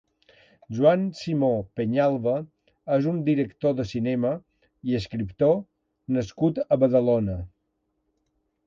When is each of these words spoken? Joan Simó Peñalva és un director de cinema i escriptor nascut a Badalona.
Joan 0.77 1.01
Simó 1.19 1.49
Peñalva 1.81 2.33
és 2.97 3.11
un 3.13 3.19
director 3.29 3.77
de 3.81 3.87
cinema 3.91 4.33
i 4.93 4.99
escriptor 5.03 5.55
nascut 6.19 6.63
a 6.67 6.81
Badalona. 6.87 7.39